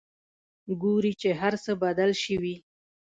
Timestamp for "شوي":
2.23-2.55